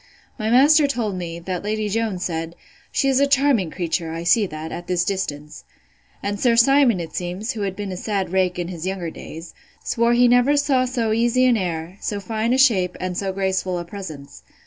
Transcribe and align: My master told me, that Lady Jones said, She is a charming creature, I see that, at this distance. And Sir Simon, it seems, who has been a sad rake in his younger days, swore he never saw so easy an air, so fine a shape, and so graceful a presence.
My 0.39 0.49
master 0.49 0.87
told 0.87 1.15
me, 1.15 1.37
that 1.37 1.61
Lady 1.63 1.87
Jones 1.87 2.25
said, 2.25 2.55
She 2.91 3.07
is 3.07 3.19
a 3.19 3.27
charming 3.27 3.69
creature, 3.69 4.11
I 4.11 4.23
see 4.23 4.47
that, 4.47 4.71
at 4.71 4.87
this 4.87 5.05
distance. 5.05 5.63
And 6.23 6.39
Sir 6.39 6.55
Simon, 6.55 6.99
it 6.99 7.15
seems, 7.15 7.51
who 7.51 7.61
has 7.61 7.75
been 7.75 7.91
a 7.91 7.97
sad 7.97 8.31
rake 8.31 8.57
in 8.57 8.69
his 8.69 8.87
younger 8.87 9.11
days, 9.11 9.53
swore 9.83 10.13
he 10.13 10.27
never 10.27 10.57
saw 10.57 10.85
so 10.85 11.11
easy 11.13 11.45
an 11.45 11.55
air, 11.55 11.99
so 12.01 12.19
fine 12.19 12.51
a 12.51 12.57
shape, 12.57 12.97
and 12.99 13.15
so 13.15 13.31
graceful 13.31 13.77
a 13.77 13.85
presence. 13.85 14.41